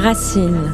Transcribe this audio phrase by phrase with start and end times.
[0.00, 0.72] Racine.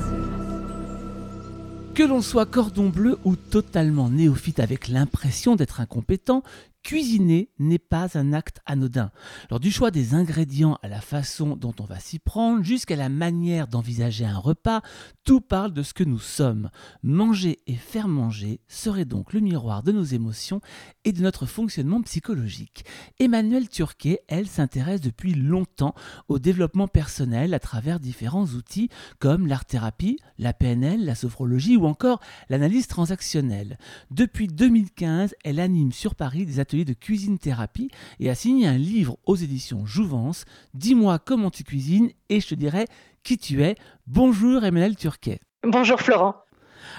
[1.97, 6.45] Que l'on soit cordon bleu ou totalement néophyte avec l'impression d'être incompétent,
[6.87, 9.11] Cuisiner n'est pas un acte anodin.
[9.51, 13.09] Lors du choix des ingrédients à la façon dont on va s'y prendre, jusqu'à la
[13.09, 14.83] manière d'envisager un repas,
[15.25, 16.71] tout parle de ce que nous sommes.
[17.03, 20.61] Manger et faire manger serait donc le miroir de nos émotions
[21.05, 22.85] et de notre fonctionnement psychologique.
[23.19, 25.97] Emmanuelle Turquet, elle, s'intéresse depuis longtemps
[26.29, 32.21] au développement personnel à travers différents outils comme l'art-thérapie, la PNL, la sophrologie ou encore
[32.49, 33.77] l'analyse transactionnelle.
[34.13, 37.91] Depuis 2015, elle anime sur Paris des ateliers de cuisine thérapie
[38.21, 40.45] et a signé un livre aux éditions Jouvence.
[40.75, 42.87] Dis-moi comment tu cuisines et je te dirai
[43.23, 43.77] qui tu es.
[44.07, 45.41] Bonjour Emmanuel Turquet.
[45.65, 46.37] Bonjour Florent.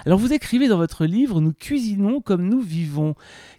[0.04, 3.14] Alors vous écrivez dans votre livre Nous cuisinons comme nous vivons.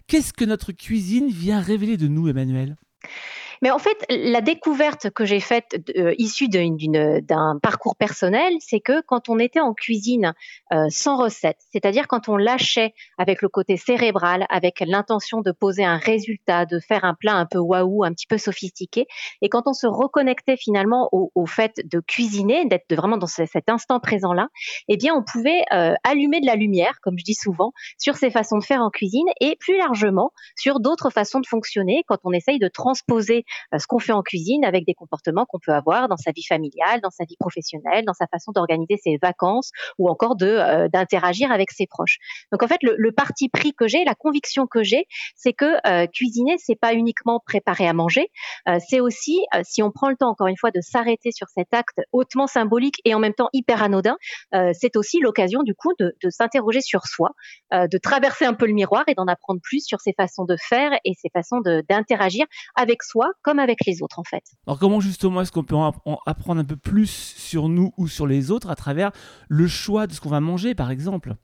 [0.06, 2.76] Qu'est-ce que notre cuisine vient révéler de nous Emmanuel?
[3.62, 9.02] Mais en fait, la découverte que j'ai faite euh, issue d'un parcours personnel, c'est que
[9.02, 10.32] quand on était en cuisine
[10.72, 15.84] euh, sans recette, c'est-à-dire quand on lâchait avec le côté cérébral, avec l'intention de poser
[15.84, 19.06] un résultat, de faire un plat un peu waouh, un petit peu sophistiqué,
[19.42, 23.44] et quand on se reconnectait finalement au, au fait de cuisiner, d'être vraiment dans ce,
[23.46, 24.48] cet instant présent-là,
[24.88, 28.30] eh bien, on pouvait euh, allumer de la lumière, comme je dis souvent, sur ces
[28.30, 32.32] façons de faire en cuisine et plus largement sur d'autres façons de fonctionner quand on
[32.32, 33.44] essaye de transposer
[33.76, 37.00] ce qu'on fait en cuisine avec des comportements qu'on peut avoir dans sa vie familiale,
[37.02, 41.50] dans sa vie professionnelle, dans sa façon d'organiser ses vacances ou encore de euh, d'interagir
[41.52, 42.18] avec ses proches.
[42.52, 45.76] Donc en fait, le, le parti pris que j'ai, la conviction que j'ai, c'est que
[45.86, 48.28] euh, cuisiner, c'est pas uniquement préparer à manger,
[48.68, 51.72] euh, c'est aussi, si on prend le temps encore une fois de s'arrêter sur cet
[51.72, 54.16] acte hautement symbolique et en même temps hyper anodin,
[54.72, 57.30] c'est aussi l'occasion du coup de, de s'interroger sur soi,
[57.72, 60.92] de traverser un peu le miroir et d'en apprendre plus sur ses façons de faire
[61.04, 64.44] et ses façons d'interagir avec soi comme avec les autres en fait.
[64.66, 65.92] Alors comment justement est-ce qu'on peut en
[66.26, 69.12] apprendre un peu plus sur nous ou sur les autres à travers
[69.48, 71.34] le choix de ce qu'on va manger par exemple?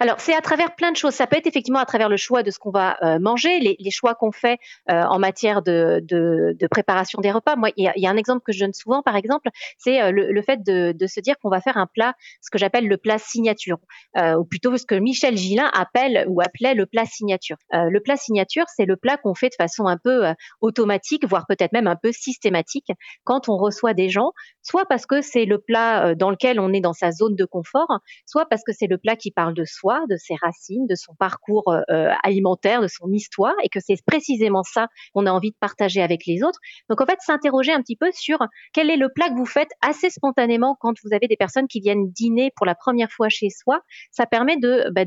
[0.00, 1.14] Alors, c'est à travers plein de choses.
[1.14, 3.90] Ça peut être effectivement à travers le choix de ce qu'on va euh, manger, les,
[3.90, 4.58] choix qu'on fait
[4.90, 7.56] euh, en matière de, préparation des repas.
[7.56, 10.42] Moi, il y, a, un exemple que je donne souvent, par exemple, c'est euh, le,
[10.42, 13.18] fait de, de, se dire qu'on va faire un plat, ce que j'appelle le plat
[13.18, 13.78] signature,
[14.16, 17.56] ou plutôt ce que Michel Gillin appelle ou appelait le plat signature.
[17.72, 20.24] le plat signature, c'est le plat qu'on fait de façon un peu
[20.60, 22.88] automatique, voire peut-être même un peu systématique,
[23.24, 26.80] quand on reçoit des gens, soit parce que c'est le plat dans lequel on est
[26.80, 30.04] dans sa zone de confort, soit parce que c'est le plat qui parle de soi,
[30.08, 33.96] de ses racines, de son parcours euh, euh, alimentaire, de son histoire, et que c'est
[34.06, 36.60] précisément ça qu'on a envie de partager avec les autres.
[36.88, 38.38] Donc en fait, s'interroger un petit peu sur
[38.72, 41.80] quel est le plat que vous faites assez spontanément quand vous avez des personnes qui
[41.80, 43.80] viennent dîner pour la première fois chez soi.
[44.10, 45.04] Ça permet de, bah,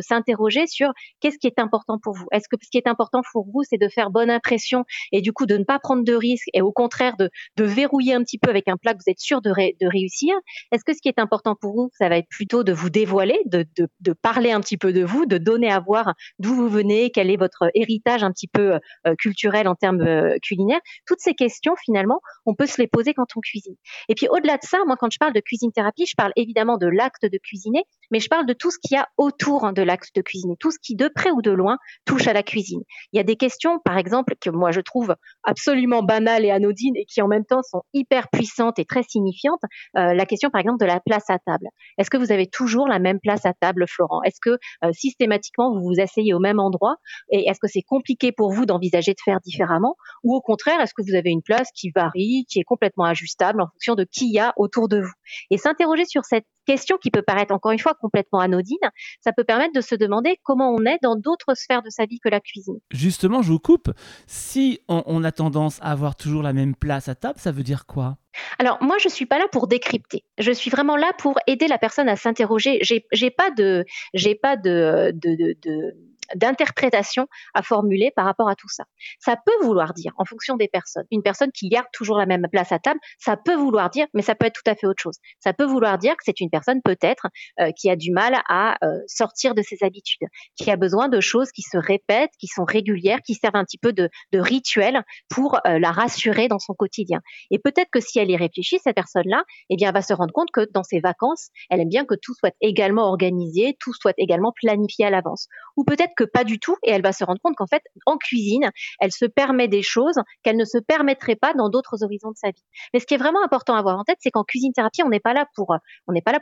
[0.00, 2.26] s'interroger sur qu'est-ce qui est important pour vous.
[2.32, 5.32] Est-ce que ce qui est important pour vous, c'est de faire bonne impression et du
[5.32, 7.30] coup de ne pas prendre de risques et au contraire de,
[7.62, 9.50] verrouiller un petit peu avec un plat que vous êtes sûr de,
[9.86, 10.34] réussir?
[10.72, 13.38] Est-ce que ce qui est important pour vous, ça va être plutôt de vous dévoiler,
[13.46, 13.66] de,
[14.00, 17.30] de parler un petit peu de vous, de donner à voir d'où vous venez, quel
[17.30, 20.80] est votre héritage un petit peu euh, culturel en termes euh, culinaires.
[21.06, 23.76] Toutes ces questions, finalement, on peut se les poser quand on cuisine.
[24.08, 26.78] Et puis au-delà de ça, moi, quand je parle de cuisine thérapie, je parle évidemment
[26.78, 29.72] de l'acte de cuisiner, mais je parle de tout ce qu'il y a autour hein,
[29.72, 32.42] de l'acte de cuisiner, tout ce qui, de près ou de loin, touche à la
[32.42, 32.82] cuisine.
[33.12, 36.96] Il y a des questions, par exemple, que moi je trouve absolument banales et anodines
[36.96, 39.60] et qui en même temps sont hyper puissantes et très signifiantes.
[39.96, 41.68] Euh, la question, par exemple, de la place à table.
[41.98, 44.22] Est-ce que vous avez toujours la même place à table, Florent?
[44.22, 46.96] Est-ce que euh, systématiquement vous vous asseyez au même endroit?
[47.30, 49.96] Et est-ce que c'est compliqué pour vous d'envisager de faire différemment?
[50.24, 53.60] Ou au contraire, est-ce que vous avez une place qui varie, qui est complètement ajustable
[53.62, 55.12] en fonction de qui y a autour de vous?
[55.50, 58.78] Et s'interroger sur cette question qui peut paraître encore une fois complètement anodine,
[59.20, 62.20] ça peut permettre de se demander comment on est dans d'autres sphères de sa vie
[62.20, 62.78] que la cuisine.
[62.90, 63.90] Justement, je vous coupe.
[64.26, 67.62] Si on, on a tendance à avoir toujours la même place à table, ça veut
[67.62, 68.16] dire quoi?
[68.58, 70.22] Alors moi je suis pas là pour décrypter.
[70.38, 72.78] Je suis vraiment là pour aider la personne à s'interroger.
[72.82, 73.84] J'ai, pas de
[74.14, 75.96] j'ai pas de, de, de, de
[76.34, 78.84] d'interprétation à formuler par rapport à tout ça.
[79.18, 82.46] Ça peut vouloir dire, en fonction des personnes, une personne qui garde toujours la même
[82.50, 85.02] place à table, ça peut vouloir dire, mais ça peut être tout à fait autre
[85.02, 85.16] chose.
[85.40, 87.28] Ça peut vouloir dire que c'est une personne peut-être
[87.60, 91.20] euh, qui a du mal à euh, sortir de ses habitudes, qui a besoin de
[91.20, 95.02] choses qui se répètent, qui sont régulières, qui servent un petit peu de, de rituel
[95.28, 97.20] pour euh, la rassurer dans son quotidien.
[97.50, 100.50] Et peut-être que si elle y réfléchit, cette personne-là, eh bien, va se rendre compte
[100.52, 104.52] que dans ses vacances, elle aime bien que tout soit également organisé, tout soit également
[104.54, 105.48] planifié à l'avance.
[105.80, 108.18] Ou peut-être que pas du tout et elle va se rendre compte qu'en fait, en
[108.18, 112.36] cuisine, elle se permet des choses qu'elle ne se permettrait pas dans d'autres horizons de
[112.36, 112.62] sa vie.
[112.92, 115.08] Mais ce qui est vraiment important à avoir en tête, c'est qu'en cuisine thérapie, on
[115.08, 115.74] n'est pas là pour,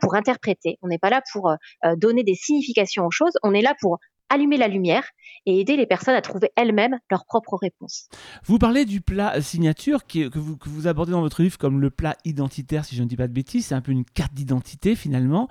[0.01, 3.63] pour interpréter, on n'est pas là pour euh, donner des significations aux choses, on est
[3.63, 3.99] là pour
[4.31, 5.05] allumer la lumière
[5.47, 8.09] et aider les personnes à trouver elles-mêmes leurs propres réponses.
[8.45, 11.81] Vous parlez du plat signature qui, que, vous, que vous abordez dans votre livre comme
[11.81, 13.67] le plat identitaire, si je ne dis pas de bêtises.
[13.67, 15.49] C'est un peu une carte d'identité finalement,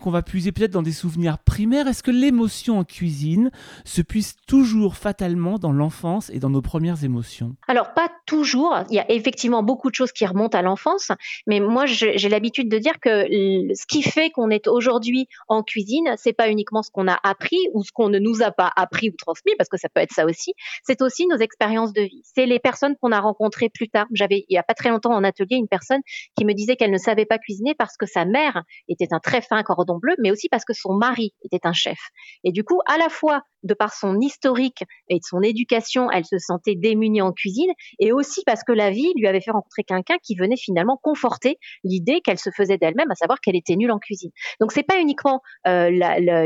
[0.00, 1.88] qu'on va puiser peut-être dans des souvenirs primaires.
[1.88, 3.50] Est-ce que l'émotion en cuisine
[3.84, 7.56] se puise toujours fatalement dans l'enfance et dans nos premières émotions?
[7.66, 8.76] Alors, pas toujours.
[8.90, 11.10] Il y a effectivement beaucoup de choses qui remontent à l'enfance,
[11.46, 13.26] mais moi, j'ai l'habitude de dire que
[13.74, 17.58] ce qui fait qu'on est aujourd'hui en cuisine, c'est pas uniquement ce qu'on a appris
[17.74, 20.12] ou ce qu'on ne nous a pas appris ou transmis, parce que ça peut être
[20.12, 20.54] ça aussi.
[20.84, 22.22] C'est aussi nos expériences de vie.
[22.24, 24.06] C'est les personnes qu'on a rencontrées plus tard.
[24.12, 26.00] J'avais, il y a pas très longtemps en atelier, une personne
[26.36, 29.40] qui me disait qu'elle ne savait pas cuisiner parce que sa mère était un très
[29.40, 31.98] fin cordon bleu, mais aussi parce que son mari était un chef.
[32.44, 36.24] Et du coup, à la fois de par son historique et de son éducation, elle
[36.24, 39.84] se sentait démunie en cuisine, et aussi parce que la vie lui avait fait rencontrer
[39.84, 43.90] quelqu'un qui venait finalement conforter l'idée qu'elle se faisait d'elle-même, à savoir qu'elle était nulle
[43.90, 44.30] en cuisine.
[44.60, 45.90] Donc c'est pas uniquement euh,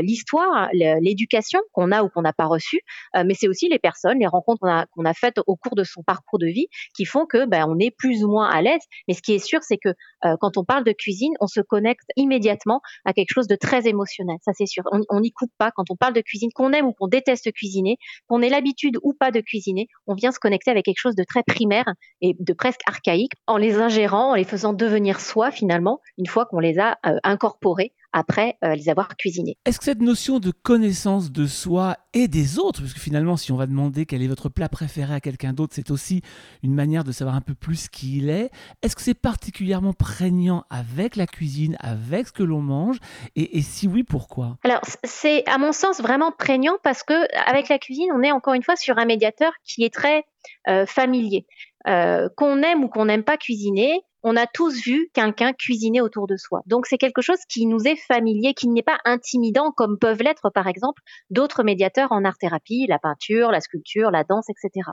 [0.01, 2.81] l'histoire, l'éducation qu'on a ou qu'on n'a pas reçue,
[3.15, 4.61] euh, mais c'est aussi les personnes, les rencontres
[4.91, 7.79] qu'on a, faites au cours de son parcours de vie qui font que ben, on
[7.79, 8.81] est plus ou moins à l'aise.
[9.07, 11.61] Mais ce qui est sûr, c'est que euh, quand on parle de cuisine, on se
[11.61, 14.37] connecte immédiatement à quelque chose de très émotionnel.
[14.41, 14.83] Ça c'est sûr.
[15.09, 17.97] On n'y coupe pas quand on parle de cuisine, qu'on aime ou qu'on déteste cuisiner,
[18.27, 21.23] qu'on ait l'habitude ou pas de cuisiner, on vient se connecter avec quelque chose de
[21.23, 21.85] très primaire
[22.21, 26.45] et de presque archaïque en les ingérant, en les faisant devenir soi finalement, une fois
[26.45, 29.57] qu'on les a euh, incorporés après euh, les avoir cuisinés.
[29.65, 33.51] Est-ce que cette notion de connaissance de soi et des autres, parce que finalement, si
[33.51, 36.21] on va demander quel est votre plat préféré à quelqu'un d'autre, c'est aussi
[36.63, 38.51] une manière de savoir un peu plus qui il est.
[38.81, 42.99] Est-ce que c'est particulièrement prégnant avec la cuisine, avec ce que l'on mange?
[43.35, 44.57] Et, si oui, pourquoi?
[44.63, 47.13] Alors, c'est à mon sens vraiment prégnant parce que
[47.49, 50.23] avec la cuisine, on est encore une fois sur un médiateur qui est très
[50.69, 51.45] euh, familier.
[51.87, 56.25] Euh, qu'on aime ou qu'on n'aime pas cuisiner, on a tous vu quelqu'un cuisiner autour
[56.25, 56.61] de soi.
[56.65, 60.49] Donc c'est quelque chose qui nous est familier, qui n'est pas intimidant comme peuvent l'être
[60.49, 64.89] par exemple d'autres médiateurs en art thérapie, la peinture, la sculpture, la danse, etc.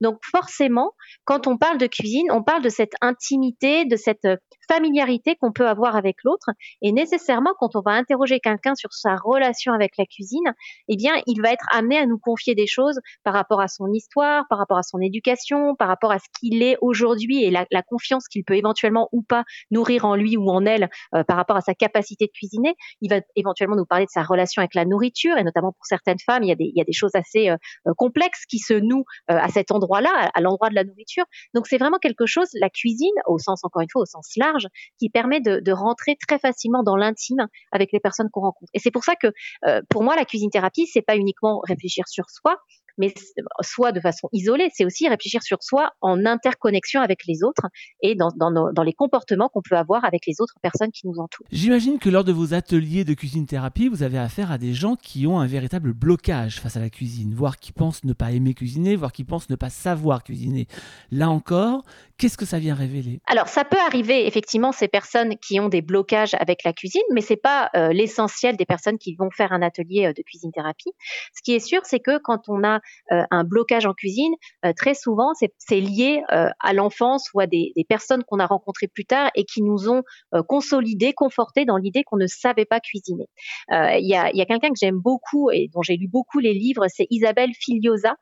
[0.00, 0.92] Donc forcément,
[1.24, 4.36] quand on parle de cuisine, on parle de cette intimité, de cette euh,
[4.68, 6.50] familiarité qu'on peut avoir avec l'autre.
[6.82, 10.54] Et nécessairement, quand on va interroger quelqu'un sur sa relation avec la cuisine,
[10.88, 13.92] eh bien, il va être amené à nous confier des choses par rapport à son
[13.92, 17.64] histoire, par rapport à son éducation, par rapport à ce qu'il est aujourd'hui et la,
[17.88, 21.56] confiance qu'il peut éventuellement ou pas nourrir en lui ou en elle euh, par rapport
[21.56, 22.74] à sa capacité de cuisiner.
[23.00, 26.18] Il va éventuellement nous parler de sa relation avec la nourriture et notamment pour certaines
[26.18, 27.56] femmes, il y a des, choses assez euh,
[27.96, 31.24] complexes qui se nouent à cet endroit là à l'endroit de la nourriture.
[31.54, 34.66] Donc c'est vraiment quelque chose, la cuisine, au sens encore une fois, au sens large,
[34.98, 38.70] qui permet de, rentrer très facilement dans l'intime avec les personnes qu'on rencontre.
[38.72, 39.26] Et c'est pour ça que
[39.66, 42.56] euh, pour moi, la cuisine thérapie, c'est pas uniquement réfléchir sur soi,
[42.98, 43.14] mais
[43.60, 47.66] soit de façon isolée, c'est aussi réfléchir sur soi en interconnexion avec les autres
[48.02, 51.46] et dans, dans, les comportements qu'on peut avoir avec les autres personnes qui nous entourent.
[51.50, 54.96] J'imagine que lors de vos ateliers de cuisine thérapie, vous avez affaire à des gens
[54.96, 58.54] qui ont un véritable blocage face à la cuisine, voire qui pensent ne pas aimer
[58.54, 60.66] cuisiner, voire qui pensent ne pas savoir cuisiner.
[61.10, 61.84] Là encore,
[62.18, 63.20] qu'est-ce que ça vient révéler?
[63.26, 67.20] Alors, ça peut arriver effectivement ces personnes qui ont des blocages avec la cuisine, mais
[67.20, 70.92] c'est pas euh, l'essentiel des personnes qui vont faire un atelier euh, de cuisine thérapie.
[71.34, 72.80] Ce qui est sûr, c'est que quand on a
[73.12, 74.32] euh, un blocage en cuisine,
[74.76, 79.30] très souvent, c'est lié à l'enfance ou à des, personnes qu'on a rencontrées plus tard
[79.34, 80.02] et qui nous ont
[80.48, 83.26] consolidés, confortés dans l'idée qu'on ne savait pas cuisiner.
[83.70, 86.86] Il y a, a quelqu'un que j'aime beaucoup et dont j'ai lu beaucoup les livres,
[86.88, 88.16] c'est Isabelle Filiosa,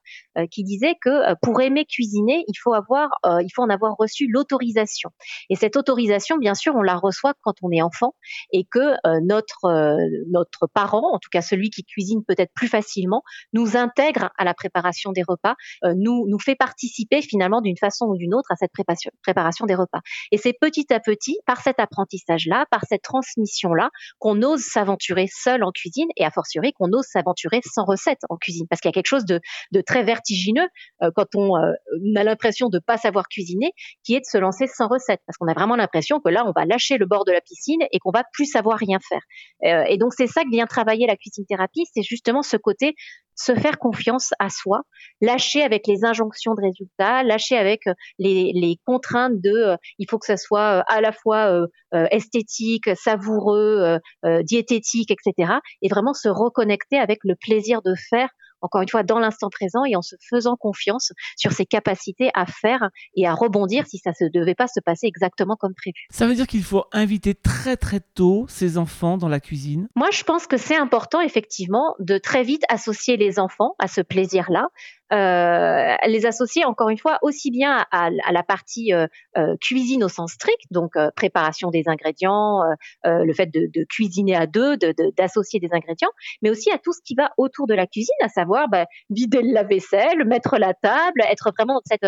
[0.51, 5.11] qui disait que pour aimer cuisiner, il faut avoir, il faut en avoir reçu l'autorisation.
[5.51, 8.15] Et cette autorisation, bien sûr, on la reçoit quand on est enfant
[8.53, 9.97] et que notre
[10.31, 13.23] notre parent, en tout cas celui qui cuisine peut-être plus facilement,
[13.53, 18.07] nous intègre à la préparation des repas, euh, nous, nous fait participer finalement d'une façon
[18.07, 20.01] ou d'une autre à cette préparation, préparation des repas.
[20.33, 25.63] Et c'est petit à petit, par cet apprentissage-là, par cette transmission-là, qu'on ose s'aventurer seul
[25.63, 28.67] en cuisine et a fortiori qu'on ose s'aventurer sans recette en cuisine.
[28.69, 29.41] Parce qu'il y a quelque chose de,
[29.87, 30.69] très vertigineux
[31.03, 31.73] euh, quand on, euh,
[32.17, 33.73] a l'impression de pas savoir cuisiner,
[34.05, 35.21] qui est de se lancer sans recette.
[35.27, 37.81] Parce qu'on a vraiment l'impression que là, on va lâcher le bord de la piscine
[37.93, 39.87] et qu'on va plus savoir rien faire.
[39.89, 42.95] et donc, c'est ça que vient travailler la cuisine thérapie, c'est justement ce côté
[43.37, 44.83] se faire confiance à soi,
[45.21, 50.19] lâcher avec les injonctions de résultats, lâcher avec euh, les, contraintes de euh, il faut
[50.19, 51.67] que ça soit euh, à la fois
[52.11, 53.99] esthétique, savoureux,
[54.43, 55.53] diététique, etc.
[55.81, 58.29] Et vraiment se reconnecter avec le plaisir de faire
[58.65, 62.47] encore une fois, dans l'instant présent et en se faisant confiance sur ses capacités à
[62.47, 66.07] faire et à rebondir si ça ne devait pas se passer exactement comme prévu.
[66.11, 69.89] Ça veut dire qu'il faut inviter très très tôt ses enfants dans la cuisine?
[69.95, 74.01] Moi, je pense que c'est important effectivement de très vite associer les enfants à ce
[74.01, 74.69] plaisir-là.
[75.13, 79.07] Euh, les associer encore une fois aussi bien à, la partie euh,
[79.37, 82.63] euh, cuisine au sens strict, donc préparation des ingrédients,
[83.05, 84.77] le fait de, cuisiner à deux,
[85.17, 86.11] d'associer des ingrédients,
[86.43, 89.43] mais aussi à tout ce qui va autour de la cuisine, à savoir bah, vider
[89.43, 92.07] le lave-vaisselle, mettre la table, être vraiment cette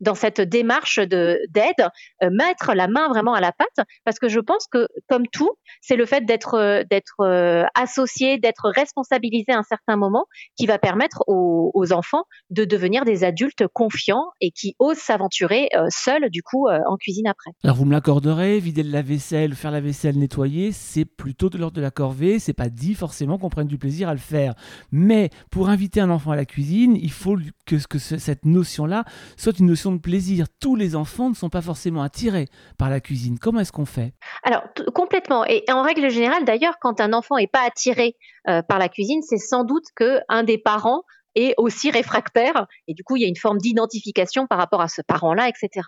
[0.00, 1.88] dans cette démarche de d'aide,
[2.22, 5.50] euh, mettre la main vraiment à la pâte, parce que je pense que comme tout,
[5.80, 6.82] c'est le fait d'être euh,
[7.20, 10.26] euh, associé, d'être responsabilisé à un certain moment,
[10.56, 16.28] qui va permettre aux, enfants de devenir des adultes confiants et qui osent s'aventurer seuls
[16.28, 17.52] du coup en cuisine après.
[17.64, 21.76] Alors vous me l'accorderez, vider le lave-vaisselle, faire la vaisselle, nettoyer, c'est plutôt de l'ordre
[21.76, 22.38] de la corvée.
[22.38, 24.54] C'est pas dit forcément qu'on prenne du plaisir à le faire,
[24.92, 29.04] mais pour inviter un enfant à la cuisine, il faut que cette notion-là
[29.36, 30.46] soit une notion de plaisir.
[30.60, 33.38] Tous les enfants ne sont pas forcément attirés par la cuisine.
[33.38, 34.12] Comment est-ce qu'on fait?
[34.42, 34.62] Alors,
[34.94, 35.44] complètement.
[35.44, 38.16] Et en règle générale, d'ailleurs, quand un enfant n'est pas attiré
[38.48, 41.02] euh, par la cuisine, c'est sans doute qu'un des parents
[41.38, 42.66] et aussi réfractaire.
[42.88, 45.86] Et du coup, il y a une forme d'identification par rapport à ce parent-là, etc.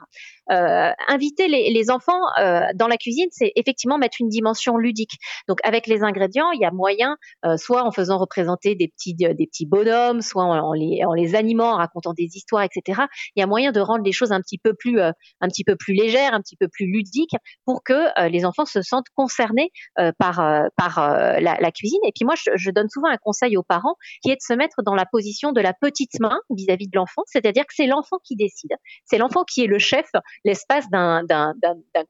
[0.52, 5.18] Euh, inviter les, enfants euh, dans la cuisine, c'est effectivement mettre une dimension ludique.
[5.48, 9.14] Donc, avec les ingrédients, il y a moyen, euh, soit en faisant représenter des petits,
[9.14, 13.02] des petits bonhommes, soit en, les, en les animant, en racontant des histoires, etc.
[13.34, 15.74] Il y a moyen de rendre les choses un petit peu plus, un petit peu
[15.74, 19.72] plus légères, un petit peu plus ludiques, pour que les enfants se sentent concernés
[20.18, 20.42] par,
[20.76, 21.00] par
[21.40, 22.00] la, cuisine.
[22.06, 24.82] Et puis moi, je donne souvent un conseil aux parents, qui est de se mettre
[24.84, 28.36] dans la position de la petite main vis-à-vis de l'enfant, c'est-à-dire que c'est l'enfant qui
[28.36, 28.72] décide.
[29.04, 30.06] C'est l'enfant qui est le chef
[30.44, 31.24] l'espace d'un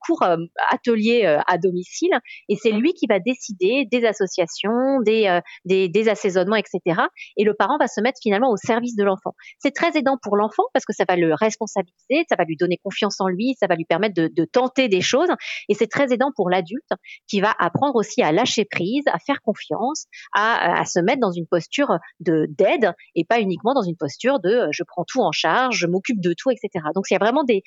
[0.01, 0.37] court euh,
[0.71, 2.13] atelier euh, à domicile,
[2.49, 7.03] et c'est lui qui va décider des associations, des, euh, des, assaisonnements, etc.
[7.37, 9.35] Et le parent va se mettre finalement au service de l'enfant.
[9.59, 12.79] C'est très aidant pour l'enfant parce que ça va le responsabiliser, ça va lui donner
[12.83, 15.29] confiance en lui, ça va lui permettre de, tenter des choses,
[15.69, 16.91] et c'est très aidant pour l'adulte
[17.29, 21.31] qui va apprendre aussi à lâcher prise, à faire confiance, à, à se mettre dans
[21.31, 22.93] une posture de d'aide
[23.25, 26.35] pas uniquement dans une posture de euh, je prends tout en charge, je m'occupe de
[26.37, 26.85] tout, etc.
[26.95, 27.63] Donc il y a vraiment des,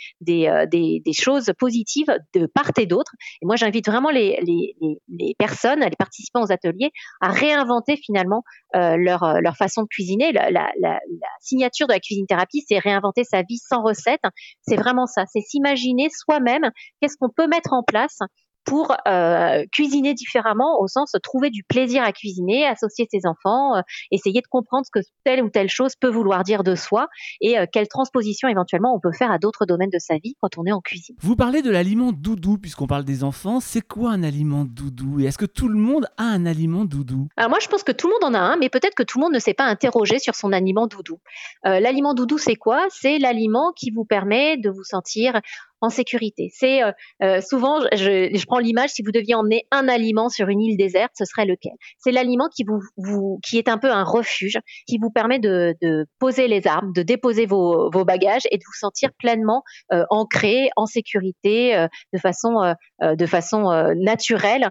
[0.48, 3.12] euh, des, des choses positives de part et d'autre.
[3.42, 4.76] Et moi j'invite vraiment les, les,
[5.10, 6.92] les, personnes, les participants aux ateliers
[7.22, 8.44] à réinventer finalement
[8.76, 10.32] euh, leur, leur façon de cuisiner.
[10.32, 11.00] La
[11.42, 14.22] signature de la cuisine thérapie, c'est réinventer sa vie sans recette.
[14.62, 18.20] C'est vraiment ça, c'est s'imaginer soi-même qu'est-ce qu'on peut mettre en place
[18.66, 23.82] pour euh, cuisiner différemment au sens trouver du plaisir à cuisiner, associer ses enfants, euh,
[24.12, 27.08] essayer de comprendre ce que telle ou telle chose peut vouloir dire de soi
[27.42, 30.58] et euh, quelle transposition éventuellement on peut faire à d'autres domaines de sa vie quand
[30.58, 31.16] on est en cuisine.
[31.20, 33.60] Vous parlez de l'aliment doudou puisqu'on parle des enfants.
[33.60, 37.28] C'est quoi un aliment doudou et est-ce que tout le monde a un aliment doudou?
[37.38, 39.20] Alors moi je pense que tout le monde en a un, mais peut-être que tout
[39.20, 41.20] le monde ne s'est pas interrogé sur son aliment doudou.
[41.64, 42.86] l'aliment doudou c'est quoi?
[42.90, 45.42] C'est l'aliment qui vous permet de vous sentir
[45.84, 46.50] en sécurité.
[46.54, 50.62] C'est euh, euh, souvent, je, prends l'image, si vous deviez emmener un aliment sur une
[50.62, 51.74] île déserte, ce serait lequel?
[52.00, 55.76] C'est l'aliment qui vous, qui est un peu un refuge, qui vous permet de,
[56.20, 60.86] poser les armes, de déposer vos, bagages et de vous sentir pleinement euh, ancré, en
[60.86, 64.70] sécurité, de façon, de façon naturelle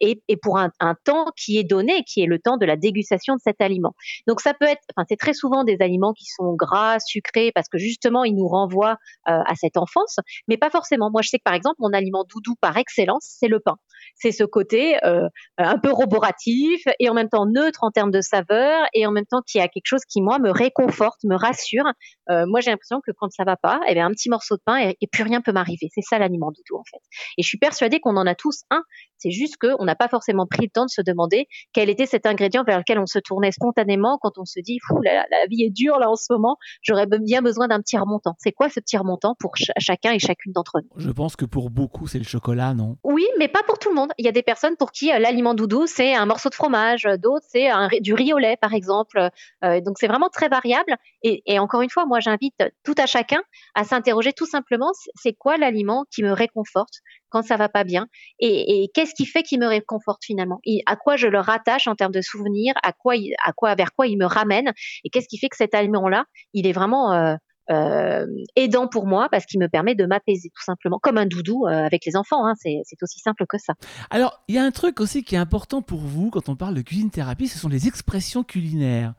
[0.00, 2.76] et, et, pour un, un, temps qui est donné, qui est le temps de la
[2.76, 3.94] dégustation de cet aliment.
[4.28, 7.68] Donc ça peut être, enfin c'est très souvent des aliments qui sont gras, sucrés, parce
[7.68, 10.18] que justement ils nous renvoient à cette enfance
[10.48, 11.10] mais pas forcément.
[11.10, 13.76] Moi, je sais que par exemple, mon aliment doudou par excellence, c'est le pain.
[14.14, 15.28] C'est ce côté euh,
[15.58, 19.26] un peu roboratif et en même temps neutre en termes de saveur et en même
[19.26, 21.84] temps qui a quelque chose qui moi me réconforte, me rassure.
[22.30, 24.62] Euh, moi, j'ai l'impression que quand ça va pas, eh bien, un petit morceau de
[24.64, 25.88] pain et, et plus rien peut m'arriver.
[25.94, 27.02] C'est ça l'aliment doudou en fait.
[27.36, 28.82] Et je suis persuadée qu'on en a tous un.
[29.18, 32.26] C'est juste qu'on n'a pas forcément pris le temps de se demander quel était cet
[32.26, 35.64] ingrédient vers lequel on se tournait spontanément quand on se dit, fou, la, la vie
[35.64, 36.56] est dure là en ce moment.
[36.82, 38.34] J'aurais bien besoin d'un petit remontant.
[38.38, 40.88] C'est quoi ce petit remontant pour chacun et chacun d'entre nous?
[40.96, 42.96] Je pense que pour beaucoup, c'est le chocolat, non?
[43.02, 44.03] Oui, mais pas pour tout le monde.
[44.18, 47.08] Il y a des personnes pour qui euh, l'aliment doudou, c'est un morceau de fromage,
[47.18, 47.68] d'autres, c'est
[48.00, 49.30] du riz au lait, par exemple.
[49.64, 50.96] Euh, donc, c'est vraiment très variable.
[51.22, 53.42] Et, encore une fois, moi, j'invite tout à chacun
[53.74, 58.06] à s'interroger tout simplement, c'est quoi l'aliment qui me réconforte quand ça va pas bien?
[58.40, 60.60] Et, qu'est-ce qui fait qu'il me réconforte finalement?
[60.64, 62.74] Et à quoi je le rattache en termes de souvenirs?
[62.82, 64.72] À quoi à quoi vers quoi il me ramène?
[65.04, 67.34] Et qu'est-ce qui fait que cet aliment là il est vraiment euh,
[67.70, 71.66] euh, aidant pour moi parce qu'il me permet de m'apaiser tout simplement, comme un doudou
[71.66, 72.46] euh, avec les enfants.
[72.46, 73.74] Hein, c'est aussi simple que ça.
[74.10, 76.74] Alors, il y a un truc aussi qui est important pour vous quand on parle
[76.74, 79.14] de cuisine thérapie, ce sont les expressions culinaires.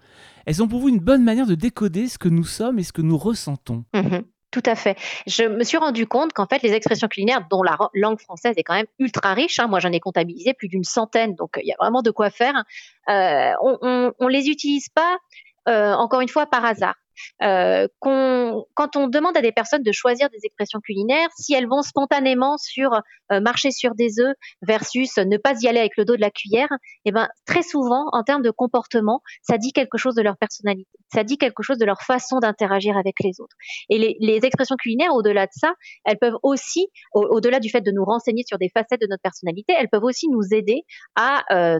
[0.45, 2.93] Elles sont pour vous une bonne manière de décoder ce que nous sommes et ce
[2.93, 3.85] que nous ressentons.
[3.93, 4.19] Mmh
[4.55, 4.95] tout à fait.
[5.27, 8.63] Je me suis rendu compte qu'en fait, les expressions culinaires, dont la langue française est
[8.63, 11.73] quand même ultra riche, hein, moi j'en ai comptabilisé plus d'une centaine, donc il y
[11.73, 12.63] a vraiment de quoi faire.
[13.09, 15.17] Euh, on, on, on les utilise pas
[15.67, 16.95] euh, encore une fois par hasard.
[17.41, 21.81] Euh, quand on demande à des personnes de choisir des expressions culinaires, si elles vont
[21.81, 22.93] spontanément sur
[23.31, 26.31] euh, marcher sur des œufs versus ne pas y aller avec le dos de la
[26.31, 26.69] cuillère,
[27.05, 30.89] eh ben très souvent en termes de comportement, ça dit quelque chose de leur personnalité,
[31.13, 33.55] ça dit quelque chose de leur façon d'interagir avec les autres.
[33.89, 38.03] Et les, expressions culinaires, au-delà de ça, elles peuvent aussi, au-delà du fait de nous
[38.03, 40.83] renseigner sur des facettes de notre personnalité, elles peuvent aussi nous aider
[41.15, 41.79] à, euh,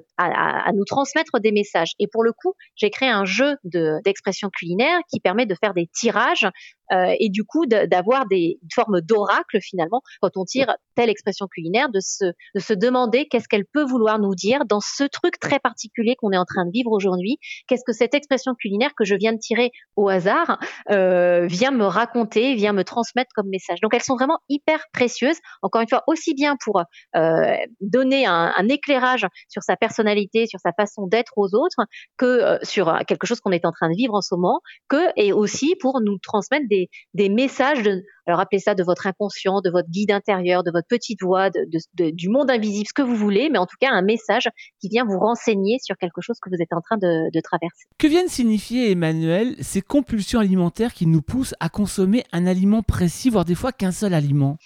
[0.73, 1.91] nous transmettre des messages.
[1.99, 5.87] Et pour le coup, j'ai créé un jeu d'expressions culinaires qui permet de faire des
[5.87, 6.47] tirages
[6.91, 11.99] et du coup d'avoir des formes d'oracle finalement quand on tire telle expression culinaire, de
[11.99, 16.15] se, de se demander qu'est-ce qu'elle peut vouloir nous dire dans ce truc très particulier
[16.15, 17.37] qu'on est en train de vivre aujourd'hui.
[17.67, 20.57] Qu'est-ce que cette expression culinaire que je viens de tirer au hasard
[20.89, 23.79] euh, vient me raconter, vient me transmettre comme message.
[23.81, 25.37] Donc elles sont vraiment hyper précieuses.
[25.61, 26.81] Encore une fois, aussi bien pour
[27.15, 31.85] euh, donner un, éclairage sur sa personnalité, sur sa façon d'être aux autres,
[32.17, 35.11] que euh, sur quelque chose qu'on est en train de vivre en ce moment, que
[35.15, 36.74] et aussi pour nous transmettre des
[37.13, 40.87] des, messages, de, alors appelez ça de votre inconscient, de votre guide intérieur, de votre
[40.87, 44.01] petite voix, de, du monde invisible, ce que vous voulez, mais en tout cas un
[44.01, 47.85] message qui vient vous renseigner sur quelque chose que vous êtes en train de, traverser.
[47.99, 53.29] Que viennent signifier, Emmanuel, ces compulsions alimentaires qui nous poussent à consommer un aliment précis,
[53.29, 54.57] voire des fois qu'un seul aliment?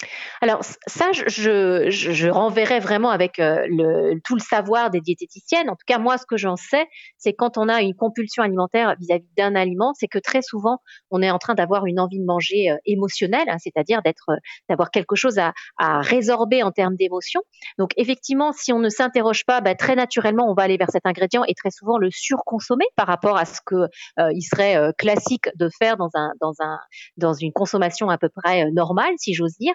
[0.42, 5.70] Alors ça, je, je, renverrai vraiment avec euh, le, tout le savoir des diététiciennes.
[5.70, 6.88] En tout cas, moi, ce que j'en sais,
[7.18, 10.78] c'est quand on a une compulsion alimentaire vis-à-vis d'un aliment, c'est que très souvent,
[11.12, 14.36] on est en train d'avoir une envie de manger euh, émotionnelle, hein, c'est-à-dire euh,
[14.70, 15.54] d'avoir quelque chose à,
[16.02, 17.42] résorber en termes d'émotion.
[17.78, 21.06] Donc effectivement, si on ne s'interroge pas, bah, très naturellement, on va aller vers cet
[21.06, 23.76] ingrédient et très souvent le surconsommer par rapport à ce que
[24.20, 25.98] euh, serait classique de faire
[27.18, 29.74] dans une consommation à peu près normale, si j'ose dire.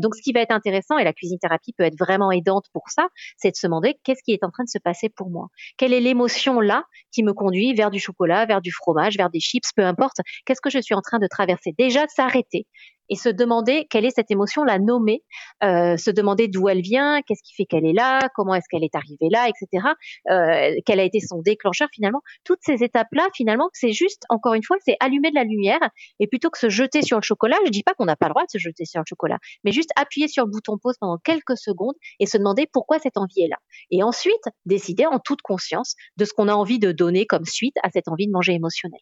[0.00, 2.88] donc ce qui va être intéressant et la cuisine thérapie peut être vraiment aidante pour
[2.88, 5.48] ça, c'est de se demander qu'est-ce qui est en train de se passer pour moi.
[5.76, 9.40] Quelle est l'émotion là qui me conduit vers du chocolat, vers du fromage, vers des
[9.40, 10.18] chips, peu importe.
[10.44, 11.74] Qu'est-ce que je suis en train de traverser?
[11.78, 12.66] Déjà s'arrêter
[13.10, 15.22] et se demander quelle est cette émotion, la nommer,
[15.62, 18.84] euh, se demander d'où elle vient, qu'est-ce qui fait qu'elle est là, comment est-ce qu'elle
[18.84, 19.88] est arrivée là, etc.
[20.30, 22.22] Euh, quel a été son déclencheur finalement.
[22.44, 25.80] Toutes ces étapes-là, finalement, c'est juste, encore une fois, c'est allumer de la lumière
[26.20, 28.32] et plutôt que se jeter sur le chocolat, je dis pas qu'on n'a pas le
[28.32, 31.18] droit de se jeter sur le chocolat, mais juste appuyer sur le bouton pause pendant
[31.18, 33.58] quelques secondes et se demander pourquoi cette envie est là.
[33.90, 37.74] Et ensuite, décider en toute conscience de ce qu'on a envie de donner comme suite
[37.82, 39.00] à cette envie de manger émotionnelle.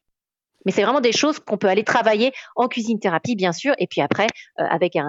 [0.69, 3.87] Mais c'est vraiment des choses qu'on peut aller travailler en cuisine thérapie, bien sûr, et
[3.87, 4.27] puis après,
[4.61, 5.07] euh, avec un,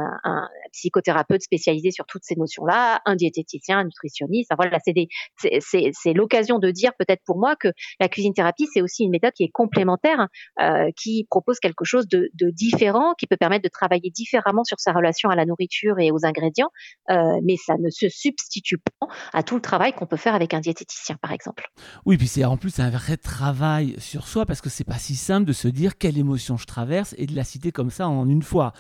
[0.72, 4.54] psychothérapeute spécialisé sur toutes ces notions-là, un diététicien, un nutritionniste.
[4.54, 7.68] Enfin, voilà, c'est, l'occasion de dire peut-être pour moi que
[8.00, 10.30] la cuisine thérapie, c'est aussi une méthode qui est complémentaire,
[10.62, 14.80] euh, qui propose quelque chose de, de, différent, qui peut permettre de travailler différemment sur
[14.80, 16.70] sa relation à la nourriture et aux ingrédients,
[17.10, 18.99] euh, mais ça ne se substitue pas
[19.34, 21.70] à tout le travail qu'on peut faire avec un diététicien, par exemple.
[22.06, 25.16] Oui, puis c'est en plus un vrai travail sur soi parce que c'est pas si
[25.16, 28.28] simple de se dire quelle émotion je traverse et de la citer comme ça en
[28.28, 28.74] une fois.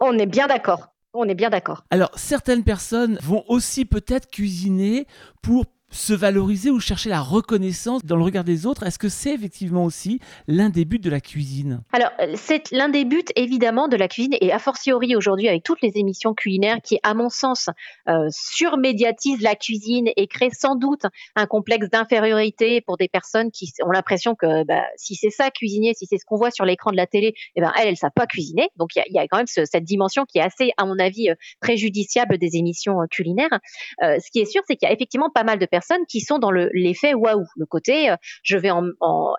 [0.00, 0.88] On est bien d'accord.
[1.12, 1.84] On est bien d'accord.
[1.90, 5.06] Alors, certaines personnes vont aussi peut-être cuisiner
[5.42, 9.34] pour se valoriser ou chercher la reconnaissance dans le regard des autres, est-ce que c'est
[9.34, 11.82] effectivement aussi l'un des buts de la cuisine?
[11.92, 15.64] Alors, euh, c'est l'un des buts évidemment de la cuisine et a fortiori aujourd'hui avec
[15.64, 17.68] toutes les émissions culinaires qui, à mon sens,
[18.08, 21.02] euh, surmédiatisent la cuisine et créent sans doute
[21.34, 25.94] un complexe d'infériorité pour des personnes qui ont l'impression que bah, si c'est ça cuisiner,
[25.94, 28.10] si c'est ce qu'on voit sur l'écran de la télé, eh ben elles, elles savent
[28.14, 28.68] pas cuisiner.
[28.76, 31.34] Donc il y, a, quand même cette dimension qui est assez, à mon avis, euh,
[31.60, 33.58] préjudiciable des émissions culinaires.
[34.00, 36.38] ce qui est sûr, c'est qu'il y a effectivement pas mal de personnes qui sont
[36.38, 38.84] dans l'effet waouh, le côté euh, je vais en,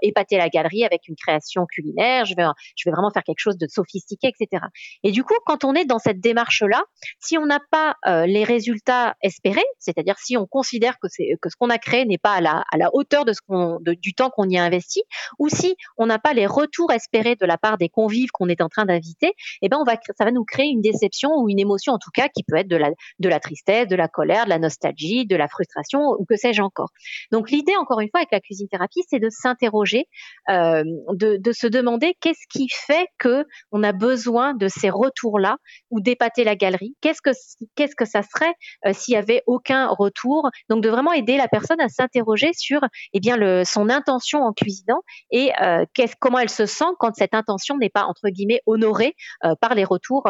[0.01, 2.43] épater la galerie avec une création culinaire, je vais,
[2.91, 4.63] vraiment faire quelque chose de sophistiqué, etc.
[5.04, 6.84] Et du coup, quand on est dans cette démarche-là,
[7.19, 11.69] si on n'a pas euh, les résultats espérés, c'est-à-dire si on considère que, ce qu'on
[11.69, 14.63] a créé n'est pas à la, hauteur de ce qu'on, du temps qu'on y a
[14.63, 15.04] investi,
[15.39, 18.62] ou si on n'a pas les retours espérés de la part des convives qu'on est
[18.62, 21.60] en train d'inviter, eh ben on va, ça va nous créer une déception ou une
[21.60, 24.45] émotion en tout cas qui peut être de la, de la tristesse, de la colère,
[24.45, 26.89] de la nostalgie, de la frustration ou que sais-je encore.
[27.32, 30.06] Donc l'idée, encore une fois, avec la cuisine thérapie, c'est de s'interroger,
[30.50, 35.58] euh, de, se demander qu'est-ce qui fait que on a besoin de ces retours-là
[35.89, 36.96] ou d'épater la galerie.
[37.02, 37.32] Qu'est-ce que
[37.76, 38.54] qu'est-ce que ça serait
[38.86, 40.50] euh, s'il y avait aucun retour?
[40.70, 42.80] Donc de vraiment aider la personne à s'interroger sur
[43.13, 45.84] eh bien son intention en cuisinant et euh,
[46.20, 49.15] comment elle se sent quand cette intention n'est pas entre guillemets honorée
[49.60, 50.24] par les retours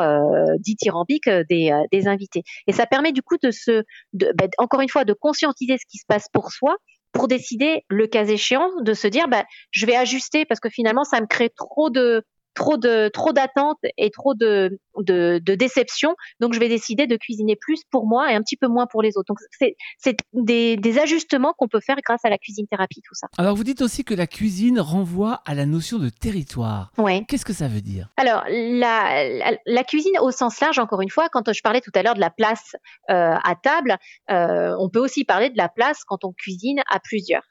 [0.60, 2.44] dithyrambiques des, des invités.
[2.68, 3.84] Et ça permet du coup de se,
[4.14, 6.75] ben, encore une fois, de conscientiser ce qui se passe pour soi
[7.12, 11.04] pour décider, le cas échéant, de se dire, bah, je vais ajuster parce que finalement,
[11.04, 12.23] ça me crée trop de,
[12.54, 16.16] trop de trop d'attentes et trop de, de, de déception.
[16.40, 19.02] Donc je vais décider de cuisiner plus pour moi et un petit peu moins pour
[19.02, 19.28] les autres.
[19.28, 23.16] Donc c'est c'est des, des ajustements qu'on peut faire grâce à la cuisine thérapie, tout
[23.16, 23.28] ça.
[23.38, 26.92] Alors vous dites aussi que la cuisine renvoie à la notion de territoire.
[26.98, 27.26] Ouais.
[27.28, 28.10] Qu'est-ce que ça veut dire?
[28.18, 31.92] Alors la, la, la cuisine au sens large, encore une fois, quand je parlais tout
[31.96, 32.76] à l'heure de la place
[33.10, 33.98] euh, à table,
[34.30, 37.44] euh, on peut aussi parler de la place quand on cuisine à plusieurs.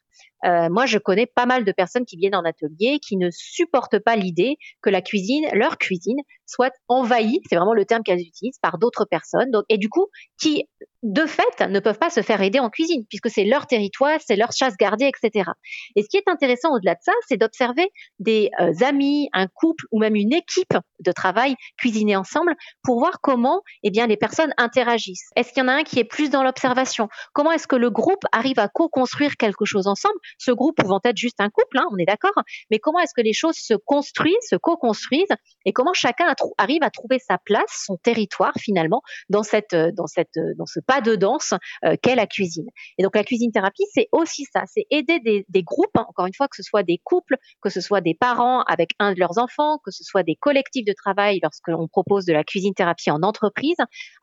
[0.44, 3.98] Euh, moi, je connais pas mal de personnes qui viennent en atelier qui ne supportent
[3.98, 8.58] pas l'idée que la cuisine, leur cuisine, soit envahie, c'est vraiment le terme qu'elles utilisent,
[8.60, 9.50] par d'autres personnes.
[9.50, 10.06] Donc, et du coup,
[10.40, 10.66] qui
[11.02, 14.36] de fait, ne peuvent pas se faire aider en cuisine, puisque c'est leur territoire, c'est
[14.36, 15.50] leur chasse gardée, etc.
[15.96, 19.84] Et ce qui est intéressant au-delà de ça, c'est d'observer des euh, amis, un couple
[19.92, 24.52] ou même une équipe de travail cuisiner ensemble pour voir comment eh bien, les personnes
[24.58, 25.30] interagissent.
[25.36, 27.08] Est-ce qu'il y en a un qui est plus dans l'observation?
[27.32, 31.16] Comment est-ce que le groupe arrive à co-construire quelque chose ensemble Ce groupe pouvant être
[31.16, 32.32] juste un couple, hein, on est d'accord,
[32.70, 36.90] mais comment est-ce que les choses se construisent, se co-construisent, et comment chacun arrive à
[36.90, 41.54] trouver sa place, son territoire finalement, dans, cette, dans, cette, dans ce pas de danse
[41.84, 42.66] euh, qu'est la cuisine.
[42.98, 46.26] Et donc la cuisine thérapie, c'est aussi ça, c'est aider des, des groupes, hein, encore
[46.26, 49.20] une fois, que ce soit des couples, que ce soit des parents avec un de
[49.20, 52.74] leurs enfants, que ce soit des collectifs de travail lorsque l'on propose de la cuisine
[52.74, 53.76] thérapie en entreprise,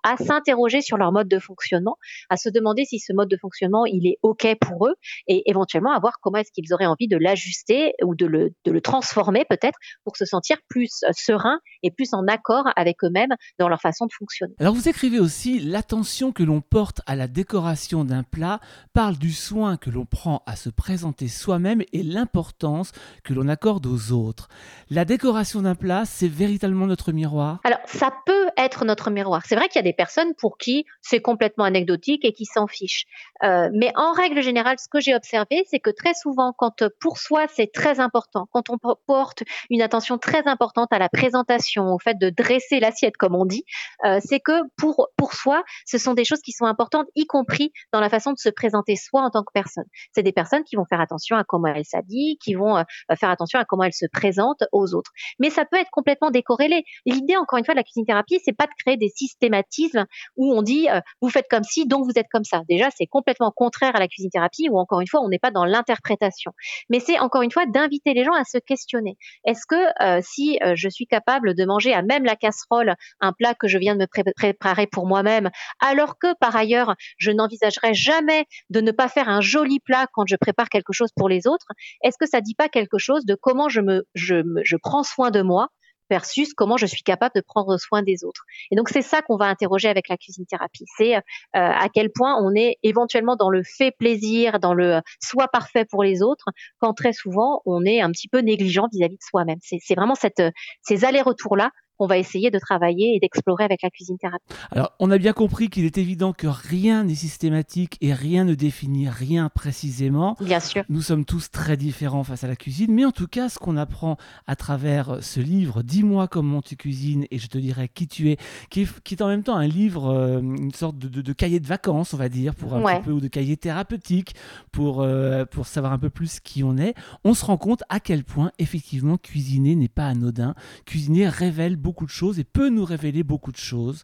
[0.03, 1.97] à s'interroger sur leur mode de fonctionnement,
[2.29, 4.95] à se demander si ce mode de fonctionnement il est ok pour eux,
[5.27, 8.71] et éventuellement à voir comment est-ce qu'ils auraient envie de l'ajuster ou de le, de
[8.71, 13.35] le transformer peut-être pour se sentir plus euh, serein et plus en accord avec eux-mêmes
[13.59, 14.53] dans leur façon de fonctionner.
[14.59, 18.59] Alors vous écrivez aussi l'attention que l'on porte à la décoration d'un plat
[18.93, 22.91] parle du soin que l'on prend à se présenter soi-même et l'importance
[23.23, 24.47] que l'on accorde aux autres.
[24.89, 27.59] La décoration d'un plat, c'est véritablement notre miroir?
[27.63, 29.43] Alors, ça peut être notre miroir.
[29.45, 32.67] C'est vrai qu'il y a des personnes pour qui c'est complètement anecdotique et qui s'en
[32.67, 33.05] fichent.
[33.43, 37.17] Euh, mais en règle générale, ce que j'ai observé, c'est que très souvent, quand pour
[37.17, 41.99] soi c'est très important, quand on porte une attention très importante à la présentation, au
[41.99, 43.63] fait de dresser l'assiette, comme on dit,
[44.05, 47.71] euh, c'est que pour, pour soi, ce sont des choses qui sont importantes, y compris
[47.91, 49.85] dans la façon de se présenter soi en tant que personne.
[50.13, 52.83] C'est des personnes qui vont faire attention à comment elles s'habillent, qui vont euh,
[53.19, 55.11] faire attention à comment elles se présentent aux autres.
[55.39, 56.83] Mais ça peut être complètement décorrélé.
[57.05, 60.53] L'idée, encore une fois, de la cuisine thérapie, c'est pas de créer des systématismes où
[60.53, 62.61] on dit euh, vous faites comme ci, donc vous êtes comme ça.
[62.69, 65.51] Déjà, c'est complètement contraire à la cuisine thérapie où encore une fois, on n'est pas
[65.51, 66.51] dans l'interprétation.
[66.89, 69.17] Mais c'est encore une fois d'inviter les gens à se questionner.
[69.45, 73.33] Est-ce que euh, si euh, je suis capable de manger à même la casserole un
[73.33, 77.31] plat que je viens de me pré préparer pour moi-même, alors que par ailleurs, je
[77.31, 81.29] n'envisagerais jamais de ne pas faire un joli plat quand je prépare quelque chose pour
[81.29, 81.67] les autres,
[82.03, 85.31] est-ce que ça dit pas quelque chose de comment je me, je, je prends soin
[85.31, 85.69] de moi
[86.09, 88.43] versus comment je suis capable de prendre soin des autres.
[88.71, 90.85] Et donc c'est ça qu'on va interroger avec la cuisine thérapie.
[90.97, 91.19] C'est euh,
[91.51, 96.03] à quel point on est éventuellement dans le fait plaisir, dans le soi parfait pour
[96.03, 96.45] les autres,
[96.79, 99.59] quand très souvent on est un petit peu négligent vis-à-vis -vis de soi-même.
[99.61, 100.41] C'est vraiment cette,
[100.81, 104.45] ces allers-retours là on va essayer de travailler et d'explorer avec la cuisine thérapie.
[104.71, 108.53] Alors, on a bien compris qu'il est évident que rien n'est systématique et rien ne
[108.53, 110.37] définit rien précisément.
[110.39, 110.83] Bien sûr.
[110.89, 113.77] Nous sommes tous très différents face à la cuisine, mais en tout cas, ce qu'on
[113.77, 118.29] apprend à travers ce livre, Dis-moi comment tu cuisines et je te dirai qui tu
[118.29, 118.37] es,
[118.69, 122.17] qui est, en même temps un livre, euh, une sorte de, cahier de vacances, on
[122.17, 124.35] va dire, pour un petit peu, ou de cahier thérapeutique,
[124.71, 127.99] pour, euh, pour savoir un peu plus qui on est, on se rend compte à
[127.99, 130.55] quel point, effectivement, cuisiner n'est pas anodin.
[130.85, 134.03] Cuisiner révèle beaucoup de choses et peut nous révéler beaucoup de choses.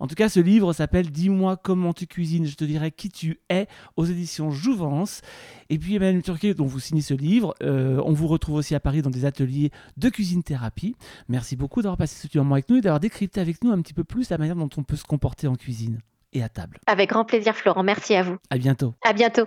[0.00, 3.40] En tout cas, ce livre s'appelle Dis-moi comment tu cuisines, je te dirai qui tu
[3.48, 5.22] es aux éditions Jouvence.
[5.70, 8.80] Et puis Emmanuel Turquet, dont vous signez ce livre, euh, on vous retrouve aussi à
[8.80, 10.94] Paris dans des ateliers de cuisine thérapie.
[11.28, 13.94] Merci beaucoup d'avoir passé ce moment avec nous et d'avoir décrypté avec nous un petit
[13.94, 16.00] peu plus la manière dont on peut se comporter en cuisine
[16.34, 16.80] et à table.
[16.86, 17.82] Avec grand plaisir, Florent.
[17.82, 18.36] Merci à vous.
[18.50, 18.94] À bientôt.
[19.02, 19.46] À bientôt.